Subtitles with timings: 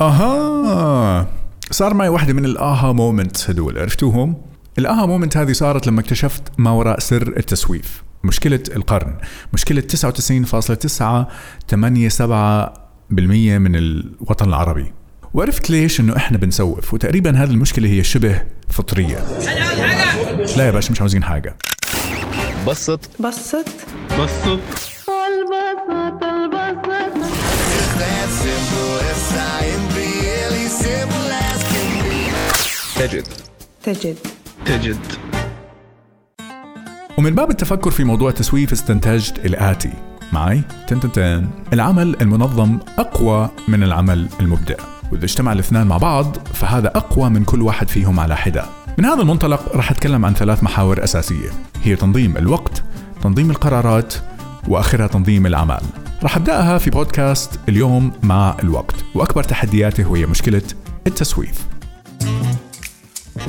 [0.00, 1.26] أها.
[1.70, 4.36] صار معي واحدة من ال aha moments هدول عرفتوهم؟
[4.78, 9.14] ال aha moment هذه صارت لما اكتشفت ما وراء سر التسويف مشكلة القرن
[9.52, 9.90] مشكلة 99.987%
[13.10, 14.92] من الوطن العربي.
[15.34, 19.18] وعرفت ليش؟ إنه إحنا بنسوف وتقريبا هذه المشكلة هي شبه فطرية.
[20.56, 21.56] لا يا باشا مش عاوزين حاجة.
[22.66, 23.10] بسط.
[23.20, 23.64] بسط.
[24.20, 24.60] بسط.
[32.98, 33.24] تجد.
[33.82, 34.16] تجد.
[34.64, 34.98] تجد.
[37.18, 39.92] ومن باب التفكر في موضوع التسويف استنتجت الآتي
[40.32, 44.74] معي تن تن تن العمل المنظم أقوى من العمل المبدع.
[45.12, 48.64] وإذا اجتمع الاثنان مع بعض فهذا أقوى من كل واحد فيهم على حدة.
[48.98, 51.50] من هذا المنطلق راح أتكلم عن ثلاث محاور أساسية.
[51.82, 52.82] هي تنظيم الوقت
[53.22, 54.14] تنظيم القرارات
[54.68, 55.82] وآخرها تنظيم الأعمال.
[56.22, 58.94] راح أبدأها في بودكاست اليوم مع الوقت.
[59.14, 60.62] وأكبر تحدياته هي مشكلة
[61.06, 61.77] التسويف.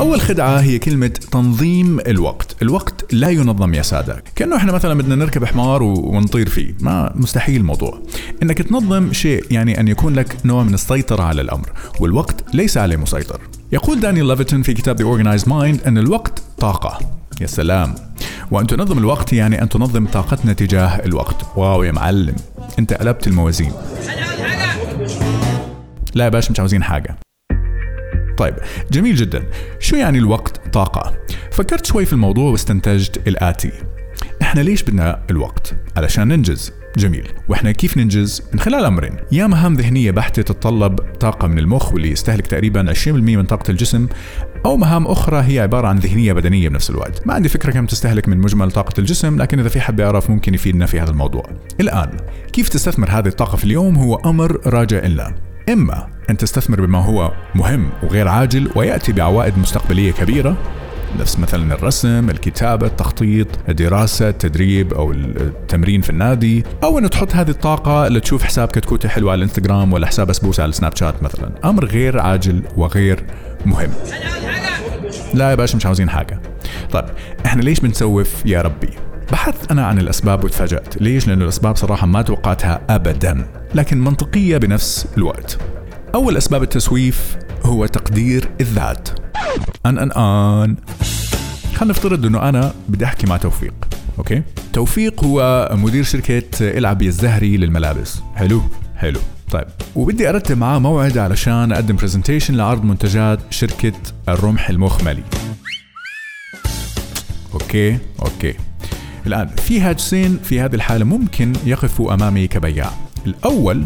[0.00, 2.56] أول خدعة هي كلمة تنظيم الوقت.
[2.62, 4.24] الوقت لا ينظم يا سادة.
[4.34, 6.74] كأنه إحنا مثلا بدنا نركب حمار ونطير فيه.
[6.80, 8.02] ما مستحيل الموضوع.
[8.42, 11.72] إنك تنظم شيء يعني أن يكون لك نوع من السيطرة على الأمر.
[12.00, 13.40] والوقت ليس عليه مسيطر.
[13.72, 16.98] يقول دانيال ليفيتون في كتاب The Organized Mind أن الوقت طاقة.
[17.40, 17.94] يا سلام.
[18.50, 21.36] وأن تنظم الوقت يعني أن تنظم طاقتنا تجاه الوقت.
[21.56, 22.36] wow يا معلم.
[22.78, 23.72] أنت قلبت الموازين.
[26.14, 27.16] لا يا باشا مش عاوزين حاجة.
[28.36, 28.54] طيب
[28.90, 29.44] جميل جدا.
[29.78, 31.14] شو يعني الوقت طاقة؟
[31.50, 33.72] فكرت شوي في الموضوع واستنتجت الآتي.
[34.42, 36.72] إحنا ليش بدنا الوقت؟ علشان ننجز.
[36.96, 37.28] جميل.
[37.48, 39.16] وإحنا كيف ننجز؟ من خلال أمرين.
[39.32, 44.06] يا مهام ذهنية بحتة تتطلب طاقة من المخ واللي يستهلك تقريبا 20% من طاقة الجسم
[44.66, 47.26] أو مهام أخرى هي عبارة عن ذهنية بدنية بنفس الوقت.
[47.26, 50.54] ما عندي فكرة كم تستهلك من مجمل طاقة الجسم لكن إذا في حد بيعرف ممكن
[50.54, 51.42] يفيدنا في هذا الموضوع.
[51.80, 52.16] الآن
[52.52, 55.34] كيف تستثمر هذه الطاقة في اليوم؟ هو أمر راجع لنا
[55.68, 60.56] إما أن تستثمر بما هو مهم وغير عاجل ويأتي بعوائد مستقبلية كبيرة
[61.20, 67.50] نفس مثلا الرسم، الكتابة، التخطيط، الدراسة، التدريب أو التمرين في النادي، أو أن تحط هذه
[67.50, 71.84] الطاقة لتشوف حساب كتكوتة حلوة على الإنستغرام ولا حساب أسبوس على السناب شات مثلا، أمر
[71.84, 73.24] غير عاجل وغير
[73.66, 73.90] مهم.
[75.34, 76.40] لا يا باشا مش عاوزين حاجة.
[76.90, 77.04] طيب
[77.46, 78.90] إحنا ليش بنسوف يا ربي؟
[79.32, 85.06] بحثت أنا عن الأسباب وتفاجأت، ليش؟ لأن الأسباب صراحة ما توقعتها أبدا، لكن منطقية بنفس
[85.16, 85.58] الوقت.
[86.16, 89.08] أول أسباب التسويف هو تقدير الذات.
[89.86, 90.76] أن أن أن.
[91.74, 93.74] خلينا نفترض إنه أنا بدي أحكي مع توفيق
[94.18, 98.20] okay؟ توفيق هو مدير شركة العباية الزهري للملابس.
[98.34, 98.62] حلو؟
[98.96, 99.20] حلو.
[99.50, 99.64] طيب
[99.96, 103.92] وبدي أرتب معاه موعد علشان أقدم presentation لعرض منتجات شركة
[104.28, 105.22] الرمح المخملي.
[107.52, 108.54] okay؟ okay.
[109.26, 112.90] الآن في هاجسين في هذه الحالة ممكن يقفوا أمامي كبياع.
[113.26, 113.84] الأول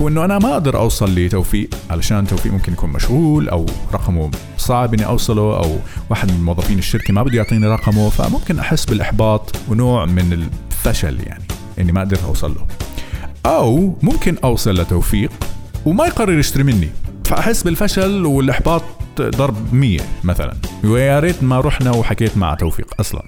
[0.00, 4.94] هو انه أنا ما أقدر أوصل لتوفيق علشان توفيق ممكن يكون مشغول أو رقمه صعب
[4.94, 5.76] إني أوصله أو
[6.10, 11.44] واحد من موظفين الشركة ما بده يعطيني رقمه فممكن أحس بالإحباط ونوع من الفشل يعني
[11.78, 12.66] إني ما قدرت أوصل له.
[13.46, 15.30] أو ممكن أوصل لتوفيق
[15.84, 16.88] وما يقرر يشتري مني
[17.24, 18.82] فأحس بالفشل والإحباط
[19.20, 20.54] ضرب مية مثلا.
[20.84, 23.22] ويا ريت ما رحنا وحكيت مع توفيق أصلا.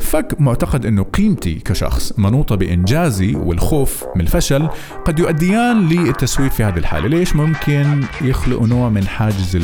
[0.00, 4.68] فكمعتقد إنه قيمتي كشخص منوطة بإنجازي والخوف من الفشل
[5.04, 9.56] قد يؤديان للتسويف في هذه الحالة، ليش؟ ممكن يخلقوا نوع من حاجز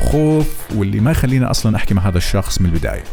[0.00, 3.04] الخوف واللي ما يخلينا أصلا أحكي مع هذا الشخص من البداية.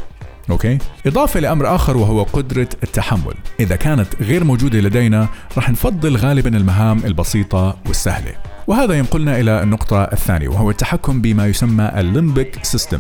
[0.50, 0.78] okay؟
[1.08, 5.28] إضافة لأمر آخر وهو قدرة التحمل، إذا كانت غير موجودة لدينا
[5.58, 8.32] راح نفضل غالبا المهام البسيطة والسهلة.
[8.68, 13.00] وهذا ينقلنا إلى النقطة الثانية وهو التحكم بما يسمى ال limbic system.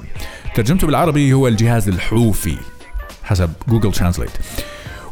[0.55, 2.55] ترجمته بالعربي هو الجهاز الحوفي
[3.31, 4.31] حسب Google Translate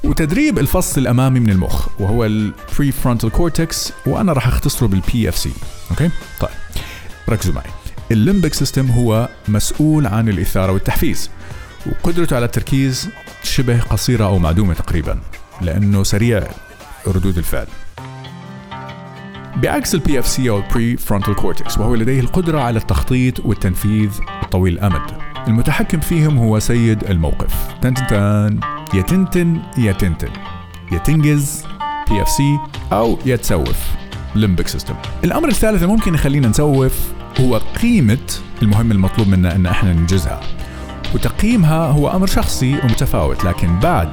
[0.03, 5.51] وتدريب الفص الأمامي من المخ وهو ال prefrontal cortex وأنا راح أختصره بال PFC
[5.91, 6.09] okay؟
[6.39, 6.49] طيب.
[7.29, 7.69] ركزوا معي.
[8.11, 11.29] ال limbic system هو مسؤول عن الإثارة والتحفيز
[11.85, 13.09] وقدرته على التركيز
[13.43, 15.19] شبه قصيرة أو معدومة تقريبا
[15.61, 16.47] لأنه سريع
[17.07, 17.67] ردود الفعل.
[19.55, 24.09] بعكس ال PFC أو ال prefrontal cortex وهو لديه القدرة على التخطيط والتنفيذ
[24.51, 25.28] طويل الأمد.
[25.47, 27.67] المتحكم فيهم هو سيد الموقف.
[27.81, 28.59] تن تن تن.
[28.93, 30.29] يا تنتن يا تنتن
[30.91, 31.63] يا تنجز
[32.09, 32.57] PFC
[32.91, 33.19] أو.
[33.25, 33.77] يا تسوف.
[34.35, 34.93] limbic system
[35.23, 38.17] الأمر الثالث اللي ممكن يخلينا نسوف هو قيمة
[38.61, 40.39] المهمه المطلوب منا أن إحنا ننجزها.
[41.15, 44.09] وتقييمها هو أمر شخصي ومتفاوت لكن بعد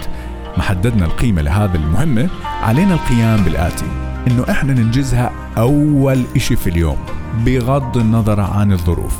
[0.57, 2.29] ما حددنا القيمة لهذه المهمة
[2.63, 3.87] علينا القيام بالآتي.
[4.27, 6.99] إنه إحنا ننجزها أول إشي في اليوم
[7.45, 9.17] بغض النظر عن الظروف.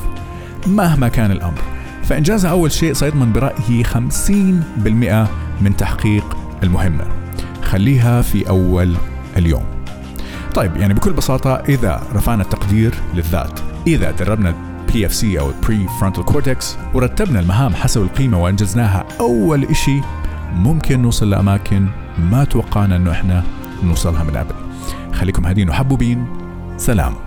[0.67, 1.76] مهما كان الأمر.
[2.09, 5.29] فإنجازها أول شيء سيضمن برأيي 50%
[5.61, 7.05] من تحقيق المهمة.
[7.63, 8.95] خليها في أول
[9.37, 9.65] اليوم.
[10.55, 14.55] طيب يعني بكل بساطة إذا رفعنا التقدير تقدير للذات إذا دربنا
[14.89, 20.01] ال PFC أو ال prefrontal cortex ورتبنا المهام حسب القيمة وأنجزناها أول إشي
[20.55, 21.87] ممكن نوصل لأماكن
[22.19, 23.43] ما توقعنا أنه إحنا
[23.85, 24.55] نوصلها من قبل.
[25.13, 26.27] خليكم هادين وحبوبين.
[26.77, 27.26] سلام.